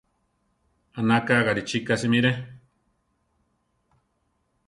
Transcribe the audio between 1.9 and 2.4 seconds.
simire.